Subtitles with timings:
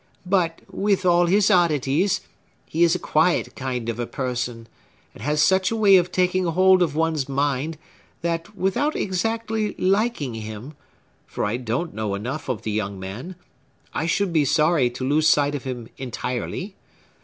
[0.25, 2.21] But, with all his oddities,
[2.65, 4.65] he is a quiet kind of a person,
[5.13, 7.77] and has such a way of taking hold of one's mind,
[8.23, 10.73] that, without exactly liking him
[11.27, 13.35] (for I don't know enough of the young man),
[13.93, 16.75] I should be sorry to lose sight of him entirely.